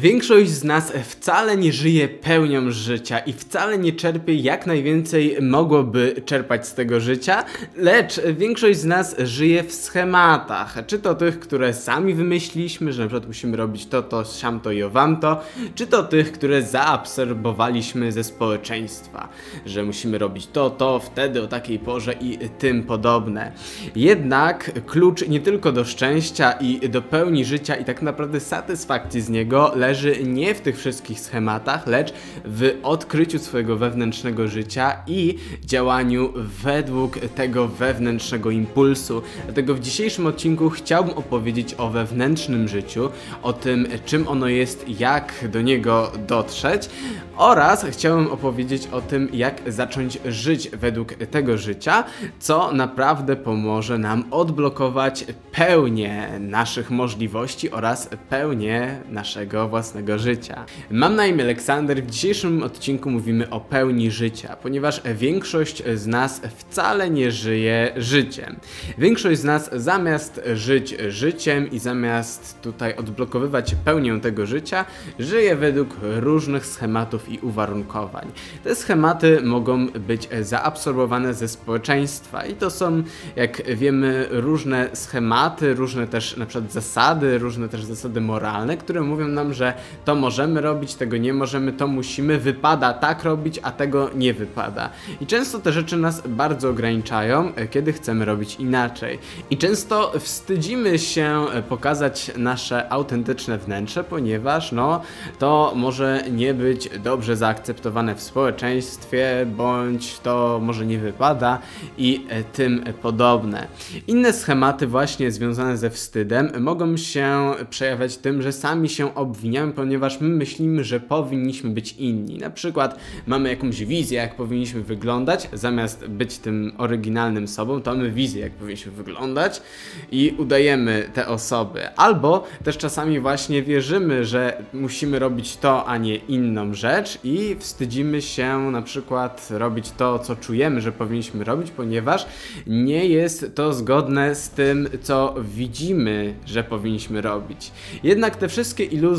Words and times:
Większość 0.00 0.50
z 0.50 0.64
nas 0.64 0.92
wcale 1.04 1.56
nie 1.56 1.72
żyje 1.72 2.08
pełnią 2.08 2.70
życia 2.70 3.18
i 3.18 3.32
wcale 3.32 3.78
nie 3.78 3.92
czerpie 3.92 4.34
jak 4.34 4.66
najwięcej 4.66 5.36
mogłoby 5.40 6.22
czerpać 6.24 6.68
z 6.68 6.74
tego 6.74 7.00
życia, 7.00 7.44
lecz 7.76 8.20
większość 8.20 8.78
z 8.78 8.84
nas 8.84 9.16
żyje 9.18 9.64
w 9.64 9.72
schematach. 9.72 10.78
Czy 10.86 10.98
to 10.98 11.14
tych, 11.14 11.40
które 11.40 11.74
sami 11.74 12.14
wymyśliliśmy, 12.14 12.92
że 12.92 13.02
na 13.02 13.08
przykład 13.08 13.26
musimy 13.26 13.56
robić 13.56 13.86
to, 13.86 14.02
to, 14.02 14.24
siam 14.24 14.60
to 14.60 14.72
i 14.72 14.82
owam 14.82 15.20
to, 15.20 15.40
czy 15.74 15.86
to 15.86 16.02
tych, 16.02 16.32
które 16.32 16.62
zaabsorbowaliśmy 16.62 18.12
ze 18.12 18.24
społeczeństwa, 18.24 19.28
że 19.66 19.82
musimy 19.82 20.18
robić 20.18 20.46
to, 20.46 20.70
to, 20.70 20.98
wtedy, 20.98 21.42
o 21.42 21.46
takiej 21.46 21.78
porze 21.78 22.12
i 22.12 22.38
tym 22.58 22.82
podobne. 22.82 23.52
Jednak 23.96 24.70
klucz 24.86 25.28
nie 25.28 25.40
tylko 25.40 25.72
do 25.72 25.84
szczęścia 25.84 26.52
i 26.52 26.88
do 26.88 27.02
pełni 27.02 27.44
życia 27.44 27.74
i 27.76 27.84
tak 27.84 28.02
naprawdę 28.02 28.40
satysfakcji 28.40 29.20
z 29.20 29.28
niego 29.28 29.51
leży 29.74 30.24
nie 30.24 30.54
w 30.54 30.60
tych 30.60 30.78
wszystkich 30.78 31.20
schematach, 31.20 31.86
lecz 31.86 32.12
w 32.44 32.78
odkryciu 32.82 33.38
swojego 33.38 33.76
wewnętrznego 33.76 34.48
życia 34.48 34.96
i 35.06 35.38
działaniu 35.64 36.32
według 36.36 37.18
tego 37.18 37.68
wewnętrznego 37.68 38.50
impulsu. 38.50 39.22
Dlatego 39.44 39.74
w 39.74 39.80
dzisiejszym 39.80 40.26
odcinku 40.26 40.70
chciałbym 40.70 41.14
opowiedzieć 41.14 41.74
o 41.78 41.88
wewnętrznym 41.88 42.68
życiu, 42.68 43.10
o 43.42 43.52
tym 43.52 43.86
czym 44.04 44.28
ono 44.28 44.48
jest, 44.48 45.00
jak 45.00 45.48
do 45.52 45.62
niego 45.62 46.12
dotrzeć 46.26 46.88
oraz 47.36 47.86
chciałem 47.90 48.30
opowiedzieć 48.30 48.86
o 48.86 49.00
tym, 49.00 49.28
jak 49.32 49.62
zacząć 49.66 50.18
żyć 50.24 50.68
według 50.68 51.14
tego 51.14 51.58
życia, 51.58 52.04
co 52.38 52.72
naprawdę 52.72 53.36
pomoże 53.36 53.98
nam 53.98 54.24
odblokować 54.30 55.24
pełnię 55.52 56.28
naszych 56.40 56.90
możliwości 56.90 57.70
oraz 57.70 58.08
pełnię 58.28 59.00
naszego 59.08 59.41
własnego 59.68 60.18
życia. 60.18 60.64
Mam 60.90 61.16
na 61.16 61.26
imię 61.26 61.44
Aleksander. 61.44 62.02
W 62.02 62.10
dzisiejszym 62.10 62.62
odcinku 62.62 63.10
mówimy 63.10 63.50
o 63.50 63.60
pełni 63.60 64.10
życia, 64.10 64.56
ponieważ 64.62 65.02
większość 65.14 65.82
z 65.94 66.06
nas 66.06 66.40
wcale 66.56 67.10
nie 67.10 67.30
żyje 67.30 67.92
życiem. 67.96 68.56
Większość 68.98 69.40
z 69.40 69.44
nas 69.44 69.70
zamiast 69.72 70.40
żyć 70.54 70.96
życiem 71.08 71.70
i 71.70 71.78
zamiast 71.78 72.60
tutaj 72.60 72.96
odblokowywać 72.96 73.74
pełnię 73.84 74.20
tego 74.20 74.46
życia, 74.46 74.84
żyje 75.18 75.56
według 75.56 75.96
różnych 76.00 76.66
schematów 76.66 77.28
i 77.28 77.38
uwarunkowań. 77.38 78.30
Te 78.64 78.74
schematy 78.74 79.40
mogą 79.42 79.86
być 79.88 80.28
zaabsorbowane 80.40 81.34
ze 81.34 81.48
społeczeństwa 81.48 82.46
i 82.46 82.54
to 82.54 82.70
są, 82.70 83.02
jak 83.36 83.76
wiemy, 83.76 84.26
różne 84.30 84.88
schematy, 84.94 85.74
różne 85.74 86.06
też 86.06 86.36
na 86.36 86.46
przykład 86.46 86.72
zasady, 86.72 87.38
różne 87.38 87.68
też 87.68 87.84
zasady 87.84 88.20
moralne, 88.20 88.76
które 88.76 89.00
mówią 89.00 89.28
nam, 89.32 89.54
że 89.54 89.74
to 90.04 90.14
możemy 90.14 90.60
robić, 90.60 90.94
tego 90.94 91.16
nie 91.16 91.32
możemy, 91.32 91.72
to 91.72 91.86
musimy, 91.86 92.38
wypada 92.38 92.92
tak 92.92 93.24
robić, 93.24 93.60
a 93.62 93.70
tego 93.70 94.10
nie 94.14 94.34
wypada. 94.34 94.90
I 95.20 95.26
często 95.26 95.58
te 95.58 95.72
rzeczy 95.72 95.96
nas 95.96 96.22
bardzo 96.28 96.70
ograniczają, 96.70 97.52
kiedy 97.70 97.92
chcemy 97.92 98.24
robić 98.24 98.56
inaczej. 98.56 99.18
I 99.50 99.58
często 99.58 100.12
wstydzimy 100.18 100.98
się 100.98 101.44
pokazać 101.68 102.30
nasze 102.36 102.92
autentyczne 102.92 103.58
wnętrze, 103.58 104.04
ponieważ 104.04 104.72
no, 104.72 105.00
to 105.38 105.72
może 105.76 106.24
nie 106.30 106.54
być 106.54 106.88
dobrze 106.98 107.36
zaakceptowane 107.36 108.14
w 108.14 108.22
społeczeństwie, 108.22 109.46
bądź 109.56 110.18
to 110.18 110.60
może 110.62 110.86
nie 110.86 110.98
wypada 110.98 111.58
i 111.98 112.26
tym 112.52 112.84
podobne. 113.02 113.66
Inne 114.06 114.32
schematy 114.32 114.86
właśnie 114.86 115.30
związane 115.30 115.76
ze 115.76 115.90
wstydem 115.90 116.52
mogą 116.60 116.96
się 116.96 117.54
przejawiać 117.70 118.16
tym, 118.16 118.42
że 118.42 118.52
sami 118.52 118.88
się 118.88 119.14
obwiniamy, 119.22 119.72
ponieważ 119.72 120.20
my 120.20 120.28
myślimy, 120.28 120.84
że 120.84 121.00
powinniśmy 121.00 121.70
być 121.70 121.92
inni. 121.92 122.38
Na 122.38 122.50
przykład 122.50 122.98
mamy 123.26 123.48
jakąś 123.48 123.84
wizję, 123.84 124.18
jak 124.18 124.36
powinniśmy 124.36 124.82
wyglądać, 124.82 125.48
zamiast 125.52 126.06
być 126.06 126.38
tym 126.38 126.72
oryginalnym 126.78 127.48
sobą, 127.48 127.82
to 127.82 127.94
mamy 127.94 128.10
wizję, 128.10 128.40
jak 128.40 128.52
powinniśmy 128.52 128.92
wyglądać 128.92 129.62
i 130.10 130.34
udajemy 130.38 131.10
te 131.14 131.28
osoby. 131.28 131.88
Albo 131.96 132.44
też 132.64 132.78
czasami 132.78 133.20
właśnie 133.20 133.62
wierzymy, 133.62 134.24
że 134.24 134.62
musimy 134.72 135.18
robić 135.18 135.56
to, 135.56 135.86
a 135.86 135.98
nie 135.98 136.16
inną 136.16 136.74
rzecz 136.74 137.18
i 137.24 137.56
wstydzimy 137.58 138.22
się 138.22 138.70
na 138.70 138.82
przykład 138.82 139.48
robić 139.50 139.90
to, 139.90 140.18
co 140.18 140.36
czujemy, 140.36 140.80
że 140.80 140.92
powinniśmy 140.92 141.44
robić, 141.44 141.70
ponieważ 141.70 142.26
nie 142.66 143.06
jest 143.06 143.54
to 143.54 143.72
zgodne 143.72 144.34
z 144.34 144.50
tym, 144.50 144.88
co 145.02 145.34
widzimy, 145.54 146.34
że 146.46 146.64
powinniśmy 146.64 147.20
robić. 147.20 147.72
Jednak 148.02 148.36
te 148.36 148.48
wszystkie 148.48 148.84
iluzje, 148.84 149.11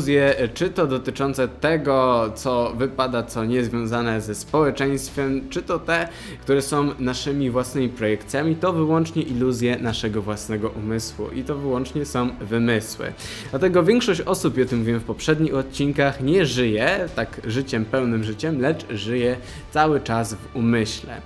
czy 0.54 0.70
to 0.70 0.86
dotyczące 0.86 1.48
tego, 1.48 2.30
co 2.34 2.72
wypada, 2.78 3.22
co 3.22 3.44
nie 3.44 3.64
związane 3.64 4.20
ze 4.20 4.34
społeczeństwem, 4.34 5.48
czy 5.50 5.62
to 5.62 5.78
te, 5.78 6.08
które 6.42 6.62
są 6.62 6.90
naszymi 6.98 7.50
własnymi 7.50 7.88
projekcjami, 7.88 8.56
to 8.56 8.72
wyłącznie 8.72 9.22
iluzje 9.22 9.78
naszego 9.78 10.22
własnego 10.22 10.68
umysłu 10.68 11.28
i 11.30 11.44
to 11.44 11.56
wyłącznie 11.56 12.04
są 12.04 12.30
wymysły. 12.40 13.12
Dlatego 13.50 13.82
większość 13.82 14.20
osób, 14.20 14.58
i 14.58 14.62
o 14.62 14.66
tym 14.66 14.78
mówiłem 14.78 15.00
w 15.00 15.04
poprzednich 15.04 15.54
odcinkach, 15.54 16.20
nie 16.20 16.46
żyje 16.46 17.08
tak 17.16 17.40
życiem, 17.44 17.84
pełnym 17.84 18.24
życiem, 18.24 18.60
lecz 18.60 18.86
żyje 18.90 19.36
cały 19.72 20.00
czas 20.00 20.34
w 20.34 20.56
umyśle. 20.56 21.20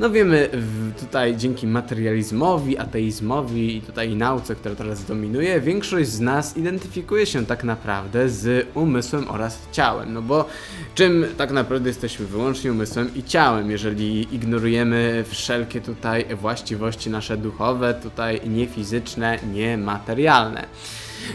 No 0.00 0.10
wiemy 0.10 0.48
tutaj 1.00 1.36
dzięki 1.36 1.66
materializmowi, 1.66 2.78
ateizmowi 2.78 3.76
i 3.76 3.82
tutaj 3.82 4.16
nauce, 4.16 4.54
która 4.54 4.74
teraz 4.74 5.04
dominuje, 5.04 5.60
większość 5.60 6.08
z 6.08 6.20
nas 6.20 6.56
identyfikuje 6.56 7.26
się 7.26 7.46
tak 7.46 7.64
naprawdę 7.64 8.13
z 8.26 8.68
umysłem 8.74 9.28
oraz 9.28 9.58
ciałem. 9.72 10.12
No 10.12 10.22
bo 10.22 10.48
czym 10.94 11.26
tak 11.36 11.50
naprawdę 11.50 11.88
jesteśmy? 11.88 12.26
Wyłącznie 12.26 12.72
umysłem 12.72 13.14
i 13.14 13.24
ciałem, 13.24 13.70
jeżeli 13.70 14.34
ignorujemy 14.34 15.24
wszelkie 15.28 15.80
tutaj 15.80 16.24
właściwości 16.36 17.10
nasze 17.10 17.36
duchowe, 17.36 17.94
tutaj 17.94 18.40
niefizyczne, 18.48 19.38
niematerialne. 19.52 20.66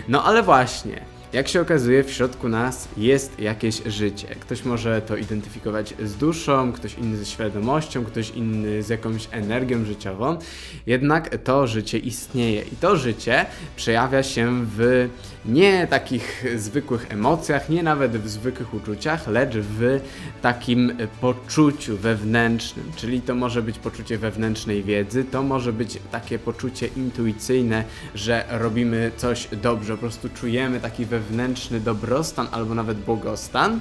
No 0.08 0.24
ale 0.24 0.44
właśnie. 0.44 1.02
Jak 1.34 1.48
się 1.48 1.62
okazuje, 1.62 2.04
w 2.04 2.12
środku 2.12 2.50
nas 2.50 2.88
jest 2.98 3.40
jakieś 3.40 3.82
życie. 3.86 4.28
Ktoś 4.28 4.66
może 4.66 5.02
to 5.02 5.18
identyfikować 5.18 5.94
z 6.04 6.16
duszą, 6.16 6.72
ktoś 6.74 6.94
inny 6.94 7.18
ze 7.18 7.26
świadomością, 7.26 8.06
ktoś 8.06 8.30
inny 8.30 8.84
z 8.84 8.90
jakąś 8.90 9.28
energią 9.32 9.86
życiową. 9.86 10.38
Jednak 10.86 11.38
to 11.44 11.68
życie 11.68 11.98
istnieje 11.98 12.62
i 12.62 12.76
to 12.76 12.96
życie 12.98 13.46
przejawia 13.76 14.24
się 14.24 14.66
w 14.78 15.10
nie 15.50 15.88
takich 15.88 16.46
zwykłych 16.56 17.12
emocjach, 17.12 17.70
nie 17.70 17.84
nawet 17.84 18.18
w 18.18 18.30
zwykłych 18.30 18.74
uczuciach, 18.74 19.28
lecz 19.28 19.56
w 19.56 20.00
takim 20.42 20.98
poczuciu 21.22 21.98
wewnętrznym. 21.98 22.92
Czyli 22.96 23.22
to 23.22 23.36
może 23.36 23.62
być 23.62 23.80
poczucie 23.80 24.18
wewnętrznej 24.18 24.84
wiedzy, 24.84 25.24
to 25.24 25.44
może 25.44 25.74
być 25.74 26.00
takie 26.12 26.40
poczucie 26.40 26.88
intuicyjne, 26.88 27.84
że 28.16 28.44
robimy 28.50 29.12
coś 29.18 29.48
dobrze, 29.62 29.94
po 29.94 30.00
prostu 30.00 30.30
czujemy 30.30 30.80
taki 30.80 31.06
wewnętrzny 31.06 31.80
dobrostan 31.80 32.48
albo 32.52 32.76
nawet 32.76 32.98
błogostan. 32.98 33.80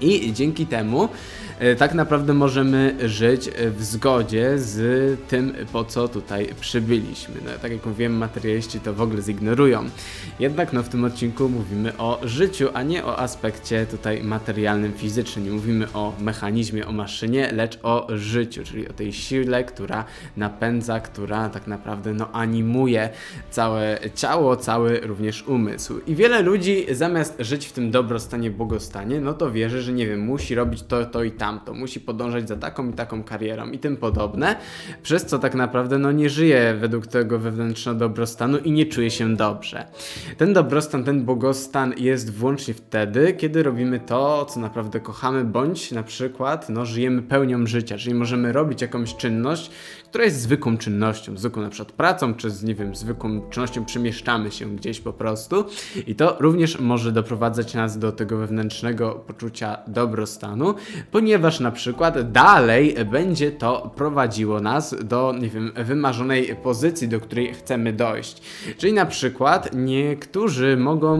I 0.00 0.32
dzięki 0.32 0.66
temu 0.66 1.08
tak 1.78 1.94
naprawdę 1.94 2.34
możemy 2.34 2.94
żyć 3.04 3.50
w 3.76 3.84
zgodzie 3.84 4.58
z 4.58 5.20
tym, 5.28 5.52
po 5.72 5.84
co 5.84 6.08
tutaj 6.08 6.48
przybyliśmy. 6.60 7.34
No, 7.44 7.50
tak 7.62 7.72
jak 7.72 7.86
mówiłem, 7.86 8.16
materialiści 8.16 8.80
to 8.80 8.94
w 8.94 9.00
ogóle 9.00 9.22
zignorują. 9.22 9.84
Jednak 10.40 10.72
no, 10.72 10.82
w 10.82 10.88
tym 10.88 11.04
odcinku 11.04 11.48
mówimy 11.48 11.96
o 11.98 12.20
życiu, 12.22 12.68
a 12.74 12.82
nie 12.82 13.04
o 13.04 13.18
aspekcie 13.18 13.86
tutaj 13.86 14.22
materialnym, 14.22 14.92
fizycznym. 14.92 15.44
Nie 15.44 15.50
mówimy 15.50 15.92
o 15.92 16.12
mechanizmie, 16.20 16.86
o 16.86 16.92
maszynie, 16.92 17.52
lecz 17.52 17.78
o 17.82 18.06
życiu, 18.08 18.64
czyli 18.64 18.88
o 18.88 18.92
tej 18.92 19.12
sile, 19.12 19.64
która 19.64 20.04
napędza, 20.36 21.00
która 21.00 21.48
tak 21.48 21.66
naprawdę 21.66 22.14
no, 22.14 22.32
animuje 22.32 23.08
całe 23.50 23.98
ciało, 24.14 24.56
cały 24.56 25.00
również 25.00 25.42
umysł. 25.42 26.00
I 26.06 26.14
wiele 26.14 26.42
ludzi 26.42 26.86
zamiast 26.90 27.36
żyć 27.38 27.66
w 27.66 27.72
tym 27.72 27.90
dobrostanie, 27.90 28.50
błogostanie, 28.50 29.20
no 29.20 29.34
to 29.34 29.50
wierzy, 29.50 29.82
że 29.82 29.92
nie 29.92 30.06
wiem, 30.06 30.20
musi 30.20 30.54
robić 30.54 30.82
to, 30.82 31.04
to 31.04 31.24
i 31.24 31.32
tamto, 31.44 31.74
musi 31.74 32.00
podążać 32.00 32.48
za 32.48 32.56
taką 32.56 32.90
i 32.90 32.92
taką 32.92 33.24
karierą 33.24 33.70
i 33.70 33.78
tym 33.78 33.96
podobne, 33.96 34.56
przez 35.02 35.26
co 35.26 35.38
tak 35.38 35.54
naprawdę 35.54 35.98
no 35.98 36.12
nie 36.12 36.30
żyje 36.30 36.74
według 36.80 37.06
tego 37.06 37.38
wewnętrznego 37.38 37.98
dobrostanu 37.98 38.58
i 38.58 38.72
nie 38.72 38.86
czuje 38.86 39.10
się 39.10 39.36
dobrze. 39.36 39.86
Ten 40.36 40.52
dobrostan, 40.52 41.04
ten 41.04 41.24
błogostan 41.24 41.94
jest 41.96 42.32
wyłącznie 42.32 42.74
wtedy, 42.74 43.32
kiedy 43.32 43.62
robimy 43.62 44.00
to, 44.00 44.44
co 44.44 44.60
naprawdę 44.60 45.00
kochamy, 45.00 45.44
bądź 45.44 45.92
na 45.92 46.02
przykład 46.02 46.68
no, 46.68 46.86
żyjemy 46.86 47.22
pełnią 47.22 47.66
życia, 47.66 47.98
czyli 47.98 48.14
możemy 48.14 48.52
robić 48.52 48.82
jakąś 48.82 49.16
czynność, 49.16 49.70
która 50.14 50.24
jest 50.24 50.40
zwykłą 50.40 50.76
czynnością, 50.78 51.36
zwykłą 51.36 51.62
na 51.62 51.70
przykład 51.70 51.92
pracą, 51.92 52.34
czy 52.34 52.50
z, 52.50 52.62
nie 52.62 52.74
wiem, 52.74 52.94
zwykłą 52.94 53.50
czynnością 53.50 53.84
przemieszczamy 53.84 54.50
się 54.50 54.76
gdzieś 54.76 55.00
po 55.00 55.12
prostu 55.12 55.64
i 56.06 56.14
to 56.14 56.36
również 56.40 56.80
może 56.80 57.12
doprowadzać 57.12 57.74
nas 57.74 57.98
do 57.98 58.12
tego 58.12 58.36
wewnętrznego 58.36 59.12
poczucia 59.26 59.78
dobrostanu, 59.86 60.74
ponieważ 61.10 61.33
na 61.60 61.70
przykład 61.70 62.32
dalej 62.32 62.94
będzie 63.10 63.52
to 63.52 63.92
prowadziło 63.96 64.60
nas 64.60 64.94
do, 65.04 65.34
nie 65.40 65.48
wiem, 65.48 65.72
wymarzonej 65.76 66.56
pozycji, 66.62 67.08
do 67.08 67.20
której 67.20 67.54
chcemy 67.54 67.92
dojść. 67.92 68.42
Czyli 68.78 68.92
na 68.92 69.06
przykład 69.06 69.70
niektórzy 69.74 70.76
mogą 70.76 71.18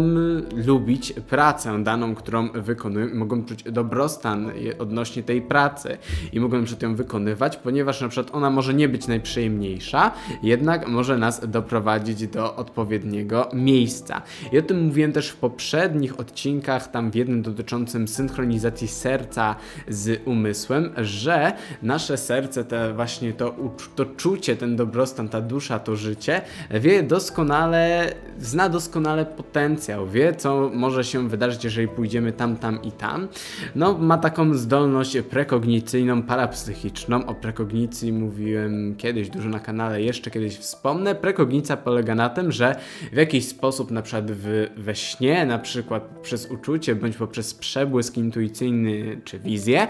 lubić 0.66 1.12
pracę 1.12 1.82
daną, 1.84 2.14
którą 2.14 2.48
wykonują, 2.48 3.14
mogą 3.14 3.44
czuć 3.44 3.62
dobrostan 3.62 4.50
odnośnie 4.78 5.22
tej 5.22 5.42
pracy 5.42 5.98
i 6.32 6.40
mogą 6.40 6.64
przykład 6.64 6.82
ją 6.82 6.96
wykonywać, 6.96 7.56
ponieważ 7.56 8.00
na 8.00 8.08
przykład 8.08 8.34
ona 8.34 8.50
może 8.50 8.74
nie 8.74 8.88
być 8.88 9.06
najprzyjemniejsza, 9.06 10.10
jednak 10.42 10.88
może 10.88 11.18
nas 11.18 11.50
doprowadzić 11.50 12.26
do 12.26 12.56
odpowiedniego 12.56 13.48
miejsca. 13.52 14.22
I 14.52 14.58
o 14.58 14.62
tym 14.62 14.84
mówiłem 14.84 15.12
też 15.12 15.28
w 15.28 15.36
poprzednich 15.36 16.20
odcinkach, 16.20 16.90
tam 16.90 17.10
w 17.10 17.14
jednym 17.14 17.42
dotyczącym 17.42 18.08
synchronizacji 18.08 18.88
serca 18.88 19.56
z 19.88 20.03
umysłem, 20.24 20.90
że 20.96 21.52
nasze 21.82 22.16
serce, 22.16 22.64
te 22.64 22.92
właśnie 22.94 23.32
to, 23.32 23.54
to 23.96 24.04
czucie, 24.04 24.56
ten 24.56 24.76
dobrostan, 24.76 25.28
ta 25.28 25.40
dusza, 25.40 25.78
to 25.78 25.96
życie, 25.96 26.42
wie 26.70 27.02
doskonale, 27.02 28.14
zna 28.38 28.68
doskonale 28.68 29.26
potencjał, 29.26 30.08
wie 30.08 30.34
co 30.34 30.70
może 30.74 31.04
się 31.04 31.28
wydarzyć, 31.28 31.64
jeżeli 31.64 31.88
pójdziemy 31.88 32.32
tam, 32.32 32.56
tam 32.56 32.82
i 32.82 32.92
tam. 32.92 33.28
No, 33.74 33.98
ma 33.98 34.18
taką 34.18 34.54
zdolność 34.54 35.16
prekognicyjną, 35.30 36.22
parapsychiczną. 36.22 37.26
O 37.26 37.34
prekognicji 37.34 38.12
mówiłem 38.12 38.94
kiedyś 38.96 39.28
dużo 39.30 39.48
na 39.48 39.60
kanale, 39.60 40.02
jeszcze 40.02 40.30
kiedyś 40.30 40.56
wspomnę. 40.56 41.14
Prekognicja 41.14 41.76
polega 41.76 42.14
na 42.14 42.28
tym, 42.28 42.52
że 42.52 42.76
w 43.12 43.16
jakiś 43.16 43.48
sposób, 43.48 43.90
na 43.90 44.02
przykład 44.02 44.30
w, 44.30 44.66
we 44.76 44.94
śnie, 44.94 45.46
na 45.46 45.58
przykład 45.58 46.02
przez 46.22 46.46
uczucie, 46.46 46.94
bądź 46.94 47.16
poprzez 47.16 47.54
przebłysk 47.54 48.16
intuicyjny 48.16 49.20
czy 49.24 49.38
wizję, 49.38 49.88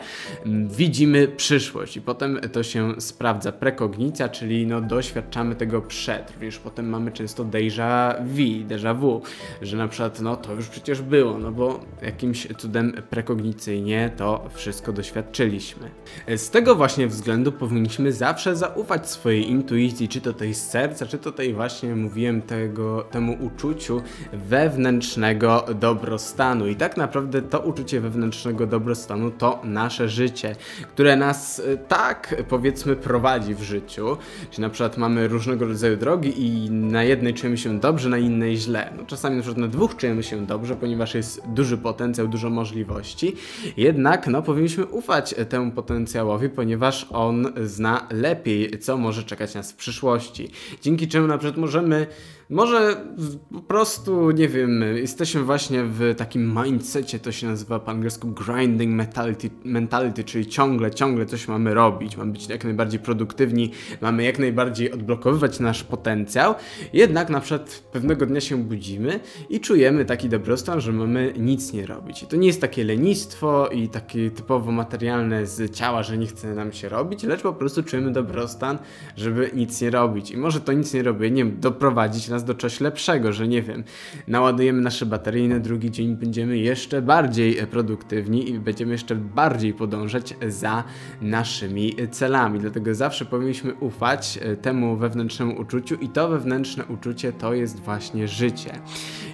widzimy 0.67 1.29
przyszłość 1.29 1.97
i 1.97 2.01
potem 2.01 2.41
to 2.53 2.63
się 2.63 3.01
sprawdza. 3.01 3.53
Prekognicja, 3.53 4.29
czyli 4.29 4.67
no, 4.67 4.81
doświadczamy 4.81 5.55
tego 5.55 5.83
przed. 5.83 6.31
Również 6.31 6.59
potem 6.59 6.89
mamy 6.89 7.13
często 7.13 7.45
déjà 7.45 8.15
vu, 8.25 8.67
déjà 8.69 8.95
vu, 8.95 9.23
że 9.63 9.77
na 9.77 9.89
przykład 9.89 10.21
no 10.21 10.37
to 10.37 10.55
już 10.55 10.69
przecież 10.69 11.03
było, 11.03 11.39
no 11.39 11.53
bo 11.53 11.81
jakimś 12.03 12.49
cudem 12.59 12.93
prekognicyjnie 13.11 14.11
to 14.17 14.49
wszystko 14.55 14.93
doświadczyliśmy. 14.93 15.91
Z 16.37 16.51
tego 16.51 16.75
właśnie 16.75 17.07
względu 17.07 17.53
powinniśmy 17.53 18.13
zawsze 18.13 18.57
zaufać 18.57 19.11
swojej 19.11 19.51
intuicji, 19.51 20.09
czy 20.09 20.21
to 20.21 20.33
tej 20.33 20.55
serca, 20.55 21.07
czy 21.07 21.19
to 21.19 21.33
tej 21.33 21.55
właśnie 21.55 21.97
mówiłem 21.97 22.43
tego, 22.43 23.03
temu 23.03 23.37
uczuciu 23.41 24.03
wewnętrznego 24.33 25.65
dobrostanu. 25.81 26.67
I 26.67 26.77
tak 26.77 26.97
naprawdę 26.97 27.43
to 27.43 27.61
uczucie 27.61 28.01
wewnętrznego 28.01 28.67
dobrostanu 28.67 29.31
to 29.31 29.61
nasze 29.95 30.09
życie, 30.09 30.57
które 30.95 31.17
nas 31.17 31.61
e, 31.61 31.77
tak 31.77 32.43
powiedzmy 32.49 32.97
prowadzi 32.97 33.55
w 33.55 33.63
życiu. 33.63 34.17
Czyli 34.51 34.63
na 34.63 34.71
przykład 34.71 34.99
mamy 34.99 35.29
różnego 35.29 35.67
rodzaju 35.67 35.97
drogi 35.97 36.47
i 36.47 36.71
na 36.71 37.03
jednej 37.03 37.35
czujemy 37.35 37.59
się 37.59 37.81
dobrze, 37.81 38.09
na 38.09 38.19
innej 38.19 38.57
źle. 38.57 38.93
No, 38.97 39.05
czasami 39.07 39.37
na 39.37 39.43
przykład 39.43 39.61
na 39.61 39.69
dwóch 39.69 39.97
czujemy 39.97 40.23
się 40.23 40.47
dobrze, 40.47 40.77
ponieważ 40.77 41.15
jest 41.15 41.43
duży 41.47 41.79
potencjał, 41.79 42.29
dużo 42.29 42.51
możliwości. 42.51 43.37
Jednak 43.77 44.27
no, 44.27 44.43
powinniśmy 44.43 44.87
ufać 44.87 45.35
temu 45.49 45.73
potencjałowi, 45.73 46.49
ponieważ 46.49 47.07
on 47.11 47.53
zna 47.65 48.09
lepiej, 48.11 48.79
co 48.79 48.97
może 48.97 49.23
czekać 49.23 49.55
nas 49.55 49.73
w 49.73 49.77
przyszłości. 49.77 50.51
Dzięki 50.83 51.09
czemu 51.09 51.27
na 51.27 51.39
przykład 51.39 51.57
możemy 51.57 52.07
może 52.55 53.07
po 53.53 53.61
prostu, 53.61 54.31
nie 54.31 54.49
wiem, 54.49 54.85
jesteśmy 54.97 55.43
właśnie 55.43 55.85
w 55.85 56.15
takim 56.17 56.59
mindsetie, 56.65 57.19
to 57.19 57.33
się 57.33 57.47
nazywa 57.47 57.79
po 57.79 57.91
angielsku 57.91 58.29
grinding 58.29 58.95
mentality, 58.95 59.51
mentality, 59.65 60.25
czyli 60.25 60.47
ciągle, 60.47 60.91
ciągle 60.91 61.27
coś 61.27 61.49
mamy 61.49 61.75
robić, 61.75 62.17
mamy 62.17 62.33
być 62.33 62.49
jak 62.49 62.65
najbardziej 62.65 63.01
produktywni, 63.01 63.71
mamy 64.01 64.25
jak 64.25 64.39
najbardziej 64.39 64.93
odblokowywać 64.93 65.61
nasz 65.61 65.85
potencjał, 65.85 66.55
jednak 66.93 67.31
na 67.31 67.41
przykład 67.41 67.85
pewnego 67.93 68.27
dnia 68.27 68.41
się 68.41 68.65
budzimy 68.65 69.21
i 69.49 69.61
czujemy 69.61 70.05
taki 70.05 70.29
dobrostan, 70.29 70.81
że 70.81 70.93
mamy 70.93 71.35
nic 71.39 71.73
nie 71.73 71.87
robić. 71.87 72.23
I 72.23 72.27
to 72.27 72.37
nie 72.37 72.47
jest 72.47 72.61
takie 72.61 72.85
lenistwo 72.85 73.69
i 73.69 73.89
takie 73.89 74.31
typowo 74.31 74.73
materialne 74.73 75.47
z 75.47 75.75
ciała, 75.75 76.03
że 76.03 76.19
nie 76.19 76.27
chce 76.27 76.55
nam 76.55 76.73
się 76.73 76.89
robić, 76.89 77.23
lecz 77.23 77.43
po 77.43 77.53
prostu 77.53 77.83
czujemy 77.83 78.13
dobrostan, 78.13 78.79
żeby 79.17 79.51
nic 79.55 79.81
nie 79.81 79.91
robić. 79.91 80.31
I 80.31 80.37
może 80.37 80.61
to 80.61 80.73
nic 80.73 80.95
nie 80.95 81.03
robienie 81.03 81.45
doprowadzić 81.45 82.29
nas 82.29 82.44
do 82.45 82.55
czegoś 82.55 82.81
lepszego, 82.81 83.33
że 83.33 83.49
nie 83.49 83.63
wiem, 83.63 83.85
naładujemy 84.29 84.83
nasze 84.83 85.07
baterie 85.07 85.45
i 85.45 85.49
na 85.49 85.61
drugi 85.61 85.91
dzień 85.91 86.17
będziemy 86.17 86.59
jeszcze 86.59 87.03
bardziej 87.03 87.55
produktywni 87.67 88.51
i 88.51 88.59
będziemy 88.59 88.93
jeszcze 88.93 89.15
bardziej 89.15 89.75
podążać 89.75 90.35
za 90.49 90.85
naszymi 91.21 91.95
celami. 92.11 92.61
Dlatego 92.61 92.95
zawsze 92.95 93.25
powinniśmy 93.25 93.75
ufać 93.75 94.39
e, 94.43 94.57
temu 94.57 94.97
wewnętrznemu 94.97 95.61
uczuciu 95.61 95.95
i 95.95 96.09
to 96.09 96.29
wewnętrzne 96.29 96.85
uczucie 96.85 97.33
to 97.33 97.55
jest 97.55 97.81
właśnie 97.81 98.29
życie. 98.29 98.79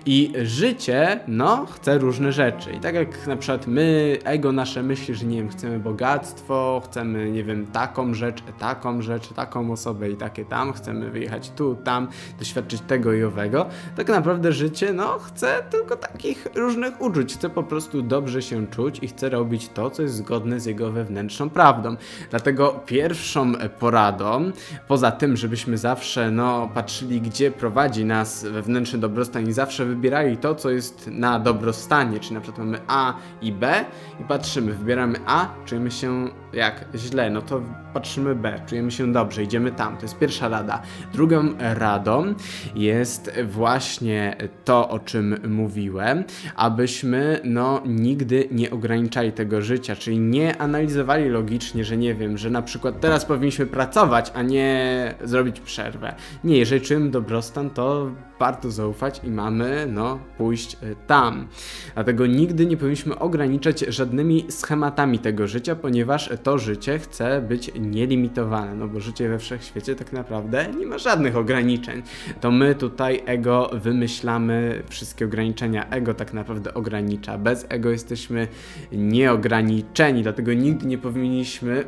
I 0.07 0.33
życie, 0.43 1.21
no, 1.29 1.67
chce 1.67 1.99
różne 1.99 2.33
rzeczy. 2.33 2.73
I 2.73 2.81
tak 2.81 2.95
jak 2.95 3.27
na 3.27 3.37
przykład 3.37 3.67
my, 3.67 4.19
ego 4.25 4.53
nasze 4.53 4.83
myśli, 4.83 5.15
że 5.15 5.27
nie 5.27 5.37
wiem, 5.37 5.49
chcemy 5.49 5.79
bogactwo, 5.79 6.83
chcemy, 6.85 7.31
nie 7.31 7.45
wiem, 7.45 7.67
taką 7.67 8.15
rzecz, 8.15 8.43
taką 8.59 9.03
rzecz, 9.03 9.29
taką 9.29 9.73
osobę 9.73 10.11
i 10.11 10.17
takie 10.17 10.45
tam, 10.45 10.73
chcemy 10.73 11.11
wyjechać 11.11 11.51
tu, 11.51 11.77
tam, 11.85 12.09
doświadczyć 12.39 12.81
tego 12.91 13.13
i 13.13 13.25
owego, 13.25 13.67
tak 13.97 14.09
naprawdę 14.09 14.53
życie, 14.53 14.93
no, 14.93 15.19
chce 15.19 15.63
tylko 15.71 15.97
takich 15.97 16.47
różnych 16.55 17.01
uczuć. 17.01 17.35
Chce 17.35 17.51
po 17.51 17.63
prostu 17.63 18.03
dobrze 18.03 18.43
się 18.43 18.67
czuć 18.67 18.99
i 19.03 19.09
chce 19.09 19.29
robić 19.29 19.69
to, 19.69 19.91
co 19.91 20.03
jest 20.03 20.15
zgodne 20.15 20.61
z 20.61 20.67
jego 20.67 20.93
wewnętrzną 20.93 21.51
prawdą. 21.51 21.97
Dlatego 22.31 22.81
pierwszą 22.87 23.53
poradą, 23.79 24.53
poza 24.89 25.11
tym, 25.11 25.37
żebyśmy 25.37 25.79
zawsze, 25.79 26.31
no, 26.31 26.71
patrzyli, 26.75 27.21
gdzie 27.21 27.51
prowadzi 27.51 28.05
nas 28.05 28.45
wewnętrzny 28.45 28.99
dobrostan 28.99 29.49
i 29.49 29.53
zawsze 29.53 29.85
wybierali 29.85 30.37
to, 30.37 30.55
co 30.55 30.71
jest 30.71 31.07
na 31.13 31.39
dobrostanie, 31.39 32.21
czyli 32.21 32.35
na 32.35 32.41
przykład 32.41 32.67
mamy 32.67 32.79
A 32.87 33.15
i 33.43 33.53
B 33.53 33.85
i 34.21 34.25
patrzymy, 34.25 34.73
wybieramy 34.73 35.19
A, 35.27 35.49
czujemy 35.65 35.91
się 35.91 36.29
jak 36.53 36.85
źle, 36.95 37.31
no 37.31 37.43
to 37.43 37.63
patrzymy 37.95 38.35
B, 38.35 38.61
czujemy 38.67 38.91
się 38.91 39.13
dobrze, 39.13 39.43
idziemy 39.43 39.73
tam. 39.73 39.97
To 39.97 40.03
jest 40.03 40.19
pierwsza 40.19 40.49
rada. 40.49 40.83
Drugą 41.13 41.49
radą 41.59 42.35
jest 42.81 43.31
właśnie 43.45 44.37
to, 44.65 44.89
o 44.89 44.99
czym 44.99 45.37
mówiłem, 45.49 46.25
abyśmy 46.57 47.41
no 47.45 47.83
nigdy 47.87 48.49
nie 48.51 48.71
ograniczali 48.71 49.33
tego 49.33 49.63
życia, 49.63 49.97
czyli 49.97 50.19
nie 50.19 50.57
analizowali 50.59 51.29
logicznie, 51.29 51.85
że 51.85 51.97
nie 51.97 52.15
wiem, 52.15 52.39
że 52.39 52.51
na 52.51 52.63
przykład 52.63 53.01
teraz 53.01 53.25
powinniśmy 53.25 53.67
pracować, 53.67 54.33
a 54.35 54.43
nie 54.43 55.15
zrobić 55.25 55.61
przerwę. 55.61 56.15
Nie, 56.45 56.59
jeżeli 56.59 56.87
czujemy 56.87 57.11
dobrostan, 57.11 57.71
to 57.71 58.11
warto 58.41 58.71
zaufać 58.71 59.21
i 59.25 59.31
mamy, 59.31 59.87
no, 59.93 60.19
pójść 60.39 60.75
e, 60.75 60.79
tam. 61.07 61.49
Dlatego 61.95 62.27
nigdy 62.27 62.67
nie 62.67 62.77
powinniśmy 62.77 63.19
ograniczać 63.19 63.81
żadnymi 63.81 64.47
schematami 64.49 65.19
tego 65.19 65.47
życia, 65.47 65.77
ponieważ 65.77 66.31
to 66.43 66.59
życie 66.59 66.99
chce 66.99 67.43
być 67.43 67.71
nielimitowane, 67.81 68.75
no 68.75 68.89
bo 68.89 69.01
życie 69.01 69.29
we 69.29 69.39
wszechświecie 69.39 69.97
tak 69.97 70.13
naprawdę 70.13 70.67
nie 70.79 70.87
ma 70.87 70.99
żadnych 70.99 71.37
ograniczeń. 71.37 72.03
To 72.41 72.51
my 72.51 72.70
tutaj 72.75 73.23
ego 73.27 73.71
wymyślamy 73.73 74.83
wszystkie 74.89 75.25
ograniczenia, 75.25 75.91
ego 75.91 76.15
tak 76.15 76.33
naprawdę 76.33 76.75
ogranicza. 76.75 77.39
Bez 77.39 77.67
ego 77.69 77.91
jesteśmy 77.91 78.49
nieograniczeni, 78.93 80.23
dlatego 80.23 80.53
nigdy 80.53 80.87
nie 80.87 80.99
powinniśmy 80.99 81.85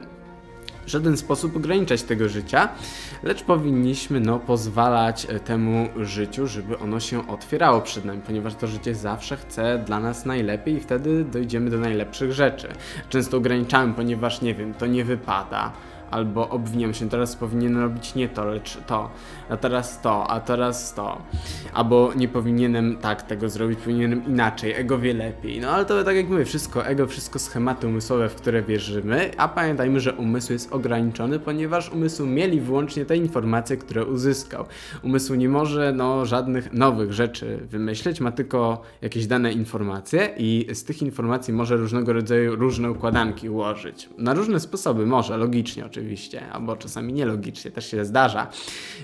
w 0.86 0.88
żaden 0.88 1.16
sposób 1.16 1.56
ograniczać 1.56 2.02
tego 2.02 2.28
życia, 2.28 2.68
lecz 3.22 3.42
powinniśmy 3.42 4.20
no, 4.20 4.38
pozwalać 4.38 5.26
e, 5.30 5.40
temu 5.40 5.88
życiu, 5.96 6.46
żeby 6.46 6.78
ono 6.78 7.00
się 7.00 7.28
otwierało 7.28 7.80
przed 7.80 8.04
nami, 8.04 8.20
ponieważ 8.26 8.54
to 8.54 8.66
życie 8.66 8.94
zawsze 8.94 9.36
chce 9.36 9.82
dla 9.86 10.00
nas 10.00 10.26
najlepiej 10.26 10.74
i 10.74 10.80
wtedy 10.80 11.24
dojdziemy 11.24 11.70
do 11.70 11.78
najlepszych 11.78 12.32
rzeczy. 12.32 12.68
Często 13.08 13.36
ograniczamy, 13.36 13.94
ponieważ 13.94 14.42
nie 14.42 14.54
wiem, 14.54 14.74
to 14.74 14.86
nie 14.86 15.04
wypada 15.04 15.72
albo 16.12 16.48
obwiniam 16.48 16.94
się, 16.94 17.08
teraz 17.08 17.36
powinienem 17.36 17.82
robić 17.82 18.14
nie 18.14 18.28
to, 18.28 18.44
lecz 18.44 18.78
to, 18.86 19.10
a 19.48 19.56
teraz 19.56 20.00
to, 20.00 20.30
a 20.30 20.40
teraz 20.40 20.94
to, 20.94 21.22
albo 21.74 22.12
nie 22.16 22.28
powinienem 22.28 22.96
tak 22.96 23.22
tego 23.22 23.48
zrobić, 23.48 23.78
powinienem 23.78 24.26
inaczej, 24.26 24.72
ego 24.72 24.98
wie 24.98 25.14
lepiej. 25.14 25.60
No 25.60 25.70
ale 25.70 25.84
to 25.84 26.04
tak 26.04 26.16
jak 26.16 26.28
mówię, 26.28 26.44
wszystko 26.44 26.86
ego, 26.86 27.06
wszystko 27.06 27.38
schematy 27.38 27.86
umysłowe, 27.86 28.28
w 28.28 28.34
które 28.34 28.62
wierzymy, 28.62 29.30
a 29.36 29.48
pamiętajmy, 29.48 30.00
że 30.00 30.12
umysł 30.12 30.52
jest 30.52 30.72
ograniczony, 30.72 31.38
ponieważ 31.38 31.90
umysł 31.90 32.26
mieli 32.26 32.60
wyłącznie 32.60 33.04
te 33.04 33.16
informacje, 33.16 33.76
które 33.76 34.04
uzyskał. 34.04 34.64
Umysł 35.02 35.34
nie 35.34 35.48
może 35.48 35.92
no, 35.92 36.26
żadnych 36.26 36.72
nowych 36.72 37.12
rzeczy 37.12 37.58
wymyśleć, 37.70 38.20
ma 38.20 38.32
tylko 38.32 38.82
jakieś 39.02 39.26
dane 39.26 39.52
informacje 39.52 40.34
i 40.36 40.66
z 40.74 40.84
tych 40.84 41.02
informacji 41.02 41.54
może 41.54 41.76
różnego 41.76 42.12
rodzaju 42.12 42.56
różne 42.56 42.90
układanki 42.90 43.50
ułożyć. 43.50 44.08
Na 44.18 44.34
różne 44.34 44.60
sposoby 44.60 45.06
może, 45.06 45.36
logicznie 45.36 45.86
oczywiście 45.86 46.01
oczywiście, 46.02 46.50
albo 46.52 46.76
czasami 46.76 47.12
nielogicznie, 47.12 47.70
też 47.70 47.90
się 47.90 48.04
zdarza. 48.04 48.46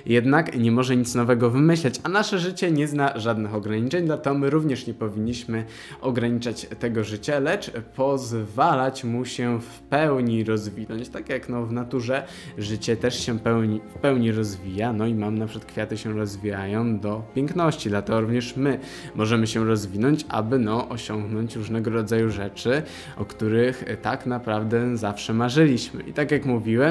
Jednak 0.07 0.59
nie 0.59 0.73
może 0.73 0.97
nic 0.97 1.15
nowego 1.15 1.51
wymyśleć, 1.51 2.01
a 2.03 2.09
nasze 2.09 2.39
życie 2.39 2.71
nie 2.71 2.89
zna 2.89 3.19
żadnych 3.19 3.55
ograniczeń, 3.55 4.07
dlatego 4.07 4.39
my 4.39 4.51
również 4.51 4.87
nie 4.87 4.95
powinniśmy 4.95 5.65
ograniczać 6.01 6.67
tego 6.79 7.05
życia, 7.05 7.39
lecz 7.39 7.71
pozwalać 7.97 9.05
mu 9.05 9.25
się 9.25 9.61
w 9.61 9.81
pełni 9.81 10.45
rozwinąć. 10.45 11.09
Tak 11.09 11.29
jak 11.29 11.49
no, 11.49 11.67
w 11.67 11.73
naturze 11.73 12.23
życie 12.59 12.97
też 12.97 13.27
się 13.27 13.39
pełni, 13.39 13.81
w 13.95 13.99
pełni 13.99 14.33
rozwija, 14.33 14.93
no 14.93 15.07
i 15.07 15.15
mam 15.15 15.39
na 15.39 15.47
przykład 15.47 15.73
kwiaty 15.73 15.99
się 15.99 16.13
rozwijają 16.13 16.99
do 16.99 17.23
piękności, 17.35 17.89
dlatego 17.89 18.21
również 18.21 18.57
my 18.57 18.79
możemy 19.15 19.47
się 19.47 19.65
rozwinąć, 19.65 20.25
aby 20.29 20.59
no, 20.59 20.89
osiągnąć 20.89 21.57
różnego 21.57 21.91
rodzaju 21.91 22.31
rzeczy, 22.31 22.83
o 23.17 23.25
których 23.25 23.85
tak 24.03 24.27
naprawdę 24.27 24.97
zawsze 24.97 25.35
marzyliśmy. 25.35 26.03
I 26.03 26.13
tak 26.13 26.31
jak 26.31 26.47
mówiłem, 26.47 26.88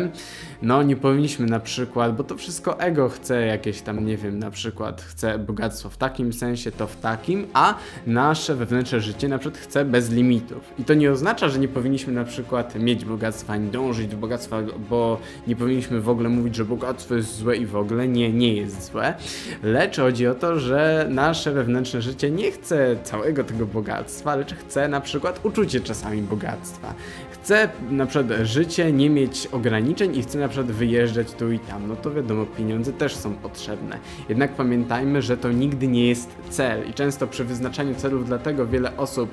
no 0.62 0.84
nie 0.84 0.96
powinniśmy 0.96 1.46
na 1.46 1.60
przykład, 1.60 2.16
bo 2.16 2.24
to 2.24 2.38
wszystko 2.38 2.80
ego 2.80 3.10
chce 3.10 3.46
jakieś 3.46 3.82
tam, 3.82 4.06
nie 4.06 4.18
wiem, 4.18 4.40
na 4.40 4.52
przykład 4.52 5.02
chce 5.02 5.40
bogactwo 5.40 5.90
w 5.90 5.98
takim 5.98 6.34
sensie, 6.34 6.72
to 6.72 6.88
w 6.88 6.96
takim, 6.96 7.48
a 7.54 7.76
nasze 8.08 8.56
wewnętrzne 8.56 9.02
życie 9.02 9.28
na 9.28 9.38
przykład 9.38 9.64
chce 9.64 9.86
bez 9.86 10.12
limitów. 10.12 10.74
I 10.80 10.84
to 10.84 10.94
nie 10.94 11.12
oznacza, 11.12 11.50
że 11.50 11.60
nie 11.60 11.68
powinniśmy 11.68 12.14
na 12.14 12.24
przykład 12.24 12.76
mieć 12.76 13.06
bogactwa, 13.06 13.58
nie 13.58 13.72
dążyć 13.72 14.08
do 14.08 14.18
bogactwa, 14.18 14.62
bo 14.90 15.20
nie 15.48 15.56
powinniśmy 15.56 16.02
w 16.02 16.10
ogóle 16.10 16.30
mówić, 16.30 16.56
że 16.56 16.66
bogactwo 16.66 17.16
jest 17.16 17.36
złe 17.36 17.58
i 17.58 17.66
w 17.66 17.76
ogóle 17.76 18.08
nie, 18.08 18.34
nie 18.34 18.54
jest 18.54 18.92
złe. 18.92 19.14
Lecz 19.64 19.98
chodzi 19.98 20.28
o 20.28 20.36
to, 20.36 20.60
że 20.60 21.08
nasze 21.10 21.52
wewnętrzne 21.52 22.02
życie 22.02 22.32
nie 22.32 22.52
chce 22.52 22.96
całego 23.04 23.44
tego 23.44 23.66
bogactwa, 23.66 24.36
lecz 24.36 24.54
chce 24.54 24.88
na 24.88 25.02
przykład 25.02 25.40
uczucie 25.44 25.82
czasami 25.82 26.22
bogactwa. 26.22 26.94
Chce 27.48 27.70
na 27.90 28.06
przykład 28.06 28.40
życie 28.44 28.92
nie 28.92 29.10
mieć 29.10 29.48
ograniczeń 29.48 30.16
i 30.16 30.22
chce 30.22 30.40
na 30.40 30.48
przykład 30.48 30.72
wyjeżdżać 30.72 31.32
tu 31.32 31.52
i 31.52 31.60
tam. 31.60 31.88
No 31.88 31.96
to 31.96 32.12
wiadomo, 32.12 32.46
pieniądze 32.46 32.94
też 32.94 33.16
są 33.16 33.34
potrzebne. 33.34 34.00
Jednak 34.30 34.52
pamiętajmy, 34.52 35.22
że 35.22 35.38
to 35.38 35.52
nigdy 35.52 35.88
nie 35.88 36.08
jest 36.08 36.30
cel 36.50 36.90
i 36.90 36.94
często 36.94 37.28
przy 37.28 37.44
wyznaczaniu 37.44 37.96
celów 37.96 38.26
dlatego 38.26 38.68
wiele 38.68 38.98
osób 38.98 39.30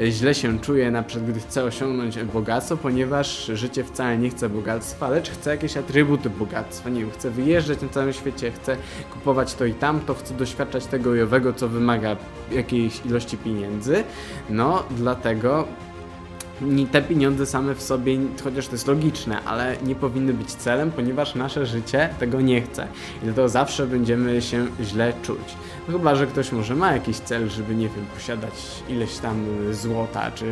źle 0.00 0.34
się 0.34 0.60
czuje 0.60 0.90
na 0.90 1.02
przykład, 1.02 1.30
gdy 1.30 1.40
chce 1.40 1.64
osiągnąć 1.64 2.18
bogactwo, 2.22 2.76
ponieważ 2.76 3.46
życie 3.54 3.84
wcale 3.84 4.18
nie 4.18 4.30
chce 4.30 4.48
bogactwa, 4.48 5.08
lecz 5.08 5.30
chce 5.30 5.50
jakieś 5.50 5.76
atrybuty 5.76 6.30
bogactwa. 6.30 6.90
Nie 6.90 7.00
wiem, 7.00 7.10
chce 7.10 7.30
wyjeżdżać 7.30 7.80
na 7.82 7.88
całym 7.88 8.12
świecie, 8.12 8.50
chce 8.50 8.76
kupować 9.12 9.54
to 9.54 9.64
i 9.64 9.74
tamto, 9.74 10.14
chce 10.14 10.34
doświadczać 10.34 10.86
tego 10.86 11.14
i 11.14 11.20
owego, 11.20 11.52
co 11.52 11.68
wymaga 11.68 12.16
jakiejś 12.52 13.06
ilości 13.06 13.36
pieniędzy. 13.36 14.04
No, 14.50 14.84
dlatego 14.90 15.68
te 16.92 17.02
pieniądze 17.02 17.46
same 17.46 17.74
w 17.74 17.82
sobie, 17.82 18.18
chociaż 18.44 18.66
to 18.66 18.72
jest 18.72 18.86
logiczne, 18.86 19.44
ale 19.44 19.76
nie 19.82 19.94
powinny 19.94 20.34
być 20.34 20.50
celem, 20.50 20.92
ponieważ 20.92 21.34
nasze 21.34 21.66
życie 21.66 22.08
tego 22.18 22.40
nie 22.40 22.62
chce. 22.62 22.88
I 23.22 23.24
dlatego 23.24 23.48
zawsze 23.48 23.86
będziemy 23.86 24.42
się 24.42 24.66
źle 24.82 25.12
czuć. 25.22 25.56
No 25.88 25.98
chyba, 25.98 26.14
że 26.14 26.26
ktoś 26.26 26.52
może 26.52 26.76
ma 26.76 26.92
jakiś 26.92 27.16
cel, 27.16 27.48
żeby, 27.48 27.74
nie 27.74 27.88
wiem, 27.88 28.06
posiadać 28.14 28.54
ileś 28.88 29.18
tam 29.18 29.46
złota, 29.72 30.30
czy 30.30 30.46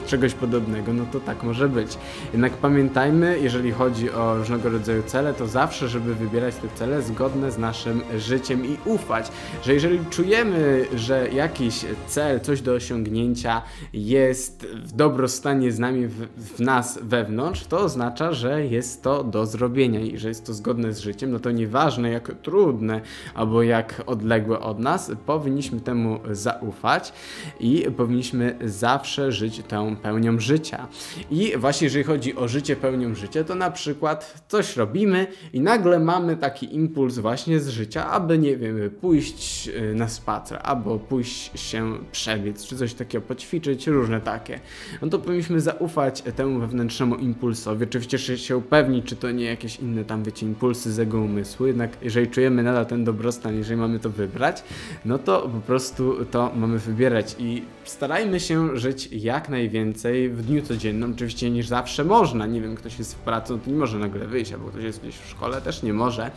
czy 0.00 0.08
czegoś 0.08 0.34
podobnego, 0.34 0.92
no 0.92 1.04
to 1.12 1.20
tak 1.20 1.42
może 1.42 1.68
być. 1.68 1.98
Jednak 2.32 2.52
pamiętajmy, 2.52 3.38
jeżeli 3.42 3.72
chodzi 3.72 4.10
o 4.10 4.36
różnego 4.36 4.70
rodzaju 4.70 5.02
cele, 5.02 5.34
to 5.34 5.46
zawsze, 5.46 5.88
żeby 5.88 6.14
wybierać 6.14 6.54
te 6.54 6.68
cele 6.74 7.02
zgodne 7.02 7.50
z 7.50 7.58
naszym 7.58 8.02
życiem 8.18 8.66
i 8.66 8.76
ufać, 8.84 9.32
że 9.64 9.74
jeżeli 9.74 9.98
czujemy, 10.10 10.84
że 10.96 11.28
jakiś 11.32 11.84
cel, 12.06 12.40
coś 12.40 12.60
do 12.60 12.72
osiągnięcia 12.72 13.62
jest 13.92 14.66
w 14.66 14.92
dobrostanie 14.92 15.72
z 15.72 15.78
nami, 15.78 16.06
w, 16.06 16.26
w 16.36 16.60
nas 16.60 16.98
wewnątrz, 17.02 17.66
to 17.66 17.78
oznacza, 17.78 18.32
że 18.32 18.66
jest 18.66 19.02
to 19.02 19.24
do 19.24 19.46
zrobienia 19.46 20.00
i 20.00 20.18
że 20.18 20.28
jest 20.28 20.46
to 20.46 20.54
zgodne 20.54 20.92
z 20.92 21.00
życiem, 21.00 21.30
no 21.30 21.38
to 21.38 21.50
nieważne 21.50 22.10
jak 22.10 22.32
trudne 22.42 23.00
albo 23.34 23.62
jak 23.62 24.02
odległe 24.06 24.60
od 24.60 24.78
nas, 24.78 25.12
powinniśmy 25.26 25.80
temu 25.80 26.20
zaufać 26.30 27.12
i 27.60 27.86
powinniśmy 27.96 28.58
zawsze 28.64 29.32
żyć 29.32 29.62
pełnią 30.02 30.40
życia. 30.40 30.88
I 31.30 31.52
właśnie 31.56 31.84
jeżeli 31.84 32.04
chodzi 32.04 32.36
o 32.36 32.48
życie 32.48 32.76
pełnią 32.76 33.14
życia, 33.14 33.44
to 33.44 33.54
na 33.54 33.70
przykład 33.70 34.44
coś 34.48 34.76
robimy 34.76 35.26
i 35.52 35.60
nagle 35.60 35.98
mamy 36.00 36.36
taki 36.36 36.74
impuls 36.74 37.18
właśnie 37.18 37.60
z 37.60 37.68
życia, 37.68 38.10
aby 38.10 38.38
nie 38.38 38.56
wiem, 38.56 38.90
pójść 39.00 39.68
y, 39.68 39.94
na 39.94 40.08
spacer, 40.08 40.58
albo 40.62 40.98
pójść 40.98 41.60
się 41.60 41.98
przebiec, 42.12 42.66
czy 42.66 42.76
coś 42.76 42.94
takiego 42.94 43.26
poćwiczyć, 43.26 43.86
różne 43.86 44.20
takie. 44.20 44.60
No 45.02 45.08
to 45.08 45.18
powinniśmy 45.18 45.60
zaufać 45.60 46.22
temu 46.36 46.60
wewnętrznemu 46.60 47.16
impulsowi. 47.16 47.84
Oczywiście 47.84 48.38
się 48.38 48.56
upewnić, 48.56 49.06
czy 49.06 49.16
to 49.16 49.30
nie 49.30 49.44
jakieś 49.44 49.76
inne 49.76 50.04
tam, 50.04 50.22
wiecie, 50.22 50.46
impulsy 50.46 50.92
z 50.92 50.96
jego 50.96 51.20
umysłu, 51.20 51.66
jednak 51.66 51.90
jeżeli 52.02 52.28
czujemy 52.28 52.62
nadal 52.62 52.86
ten 52.86 53.04
dobrostan, 53.04 53.56
jeżeli 53.56 53.76
mamy 53.76 53.98
to 53.98 54.10
wybrać, 54.10 54.64
no 55.04 55.18
to 55.18 55.40
po 55.40 55.60
prostu 55.60 56.24
to 56.24 56.52
mamy 56.56 56.78
wybierać 56.78 57.36
i 57.38 57.62
starajmy 57.84 58.40
się 58.40 58.76
żyć 58.76 59.08
jak 59.12 59.48
najwięcej 59.48 59.61
najwięcej 59.62 60.30
w 60.30 60.46
dniu 60.46 60.62
codziennym, 60.62 61.12
oczywiście 61.12 61.50
niż 61.50 61.66
zawsze 61.66 62.04
można. 62.04 62.46
Nie 62.46 62.60
wiem, 62.60 62.76
ktoś 62.76 62.98
jest 62.98 63.14
w 63.14 63.18
pracy, 63.18 63.52
no 63.52 63.58
to 63.58 63.70
nie 63.70 63.76
może 63.76 63.98
nagle 63.98 64.26
wyjść, 64.26 64.52
albo 64.52 64.68
ktoś 64.68 64.84
jest 64.84 65.00
gdzieś 65.00 65.16
w 65.16 65.28
szkole, 65.28 65.60
też 65.60 65.82
nie 65.82 65.92
może. 65.92 66.30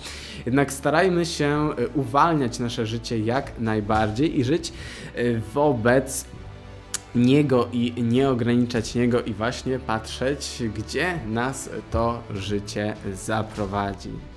Jednak 0.46 0.74
starajmy 0.74 1.26
się 1.26 1.70
y, 1.80 1.88
uwalniać 1.88 2.60
nasze 2.60 2.86
życie 2.86 3.20
jak 3.20 3.52
najbardziej 3.60 4.40
i 4.40 4.44
żyć 4.44 4.74
y, 5.18 5.42
wobec 5.54 6.26
niego 7.16 7.68
i 7.72 7.94
nie 8.04 8.30
ograniczać 8.30 8.96
niego 8.96 9.22
i 9.22 9.34
właśnie 9.34 9.80
patrzeć, 9.80 10.64
gdzie 10.76 11.20
nas 11.28 11.70
to 11.92 12.22
życie 12.34 12.96
zaprowadzi. 13.14 14.35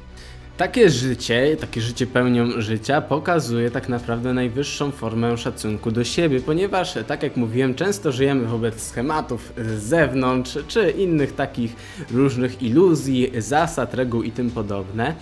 Takie 0.59 0.91
życie, 0.91 1.57
takie 1.61 1.81
życie 1.81 2.07
pełnią 2.07 2.61
życia 2.61 3.01
pokazuje 3.01 3.71
tak 3.71 3.89
naprawdę 3.89 4.35
najwyższą 4.35 4.91
formę 4.91 5.39
szacunku 5.39 5.91
do 5.91 6.05
siebie, 6.05 6.41
ponieważ, 6.41 6.95
tak 7.07 7.23
jak 7.23 7.37
mówiłem, 7.37 7.75
często 7.75 8.13
żyjemy 8.13 8.47
wobec 8.47 8.83
schematów 8.83 9.53
z 9.57 9.83
zewnątrz, 9.83 10.59
czy 10.69 10.91
innych 10.91 11.35
takich 11.35 11.77
różnych 12.11 12.63
iluzji, 12.63 13.33
zasad, 13.39 13.95
reguł 13.95 14.23
i 14.23 14.31
tym 14.31 14.51
podobne, 14.51 15.15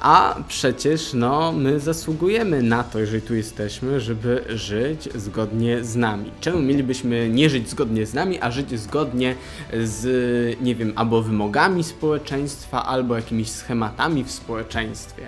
a 0.00 0.36
przecież 0.48 1.12
no, 1.14 1.52
my 1.52 1.80
zasługujemy 1.80 2.62
na 2.62 2.84
to, 2.84 2.98
jeżeli 2.98 3.22
tu 3.22 3.34
jesteśmy, 3.34 4.00
żeby 4.00 4.44
żyć 4.48 5.08
zgodnie 5.14 5.84
z 5.84 5.96
nami. 5.96 6.30
Czemu 6.40 6.60
mielibyśmy 6.60 7.28
nie 7.28 7.50
żyć 7.50 7.68
zgodnie 7.68 8.06
z 8.06 8.14
nami, 8.14 8.38
a 8.40 8.50
żyć 8.50 8.80
zgodnie 8.80 9.34
z, 9.84 10.60
nie 10.60 10.74
wiem, 10.74 10.92
albo 10.96 11.22
wymogami 11.22 11.84
społeczeństwa, 11.84 12.86
albo 12.86 13.16
jakimiś 13.16 13.50
schematami 13.50 14.24
w 14.24 14.30
społeczeństwie, 14.30 14.79
społeczeństwie. 14.80 15.22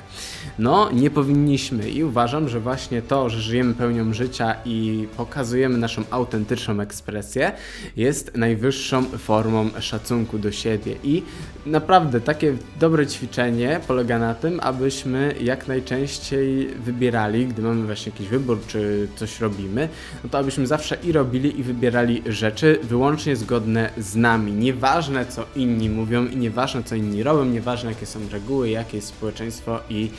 No, 0.58 0.90
nie 0.92 1.10
powinniśmy 1.10 1.90
i 1.90 2.04
uważam, 2.04 2.48
że 2.48 2.60
właśnie 2.60 3.02
to, 3.02 3.30
że 3.30 3.40
żyjemy 3.40 3.74
pełnią 3.74 4.14
życia 4.14 4.54
i 4.64 5.08
pokazujemy 5.16 5.78
naszą 5.78 6.02
autentyczną 6.10 6.80
ekspresję, 6.80 7.52
jest 7.96 8.36
najwyższą 8.36 9.04
formą 9.04 9.70
szacunku 9.80 10.38
do 10.38 10.52
siebie. 10.52 10.94
I 11.04 11.22
naprawdę 11.66 12.20
takie 12.20 12.56
dobre 12.80 13.06
ćwiczenie 13.06 13.80
polega 13.86 14.18
na 14.18 14.34
tym, 14.34 14.60
abyśmy 14.60 15.34
jak 15.40 15.68
najczęściej 15.68 16.66
wybierali, 16.66 17.46
gdy 17.46 17.62
mamy 17.62 17.86
właśnie 17.86 18.12
jakiś 18.12 18.28
wybór, 18.28 18.58
czy 18.66 19.08
coś 19.16 19.40
robimy, 19.40 19.88
no 20.24 20.30
to 20.30 20.38
abyśmy 20.38 20.66
zawsze 20.66 20.96
i 21.04 21.12
robili, 21.12 21.60
i 21.60 21.62
wybierali 21.62 22.22
rzeczy 22.26 22.78
wyłącznie 22.82 23.36
zgodne 23.36 23.90
z 23.98 24.16
nami. 24.16 24.52
Nieważne, 24.52 25.26
co 25.26 25.46
inni 25.56 25.90
mówią, 25.90 26.26
i 26.26 26.36
nieważne, 26.36 26.82
co 26.82 26.94
inni 26.94 27.22
robią, 27.22 27.44
nieważne, 27.44 27.90
jakie 27.90 28.06
są 28.06 28.20
reguły, 28.32 28.70
jakie 28.70 28.96
jest 28.96 29.08
społeczeństwo 29.08 29.41
i 29.90 30.10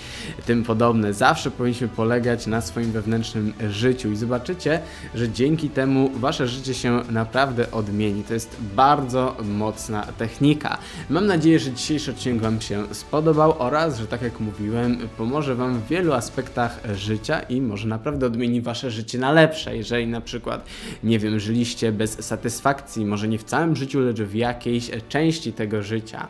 tym 0.45 0.63
podobne. 0.63 1.13
Zawsze 1.13 1.51
powinniśmy 1.51 1.87
polegać 1.87 2.47
na 2.47 2.61
swoim 2.61 2.91
wewnętrznym 2.91 3.53
życiu 3.69 4.11
i 4.11 4.15
zobaczycie, 4.15 4.79
że 5.15 5.29
dzięki 5.29 5.69
temu 5.69 6.09
wasze 6.15 6.47
życie 6.47 6.73
się 6.73 7.01
naprawdę 7.09 7.71
odmieni. 7.71 8.23
To 8.23 8.33
jest 8.33 8.57
bardzo 8.75 9.35
mocna 9.43 10.03
technika. 10.03 10.77
Mam 11.09 11.27
nadzieję, 11.27 11.59
że 11.59 11.71
dzisiejszy 11.71 12.11
odcinek 12.11 12.41
Wam 12.41 12.61
się 12.61 12.95
spodobał 12.95 13.55
oraz, 13.59 13.99
że 13.99 14.07
tak 14.07 14.21
jak 14.21 14.39
mówiłem, 14.39 14.97
pomoże 15.17 15.55
Wam 15.55 15.79
w 15.79 15.87
wielu 15.87 16.13
aspektach 16.13 16.79
życia 16.95 17.39
i 17.39 17.61
może 17.61 17.87
naprawdę 17.87 18.25
odmieni 18.25 18.61
Wasze 18.61 18.91
życie 18.91 19.17
na 19.17 19.31
lepsze. 19.31 19.77
Jeżeli 19.77 20.07
na 20.07 20.21
przykład, 20.21 20.65
nie 21.03 21.19
wiem, 21.19 21.39
żyliście 21.39 21.91
bez 21.91 22.25
satysfakcji, 22.25 23.05
może 23.05 23.27
nie 23.27 23.37
w 23.37 23.43
całym 23.43 23.75
życiu, 23.75 23.99
lecz 23.99 24.21
w 24.21 24.35
jakiejś 24.35 24.91
części 25.09 25.53
tego 25.53 25.83
życia. 25.83 26.27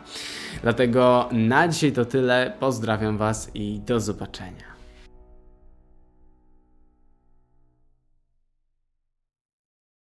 Dlatego 0.62 1.28
na 1.32 1.68
dzisiaj 1.68 1.92
to 1.92 2.04
tyle. 2.04 2.52
Pozdrawiam 2.84 3.18
Was 3.18 3.50
i 3.54 3.80
do 3.80 4.00
zobaczenia. 4.00 4.73